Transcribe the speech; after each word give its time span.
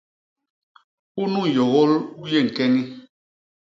Unu 1.21 1.41
nyôgôl 1.53 1.91
u 2.21 2.23
yé 2.31 2.39
ñkeñi. 2.47 2.81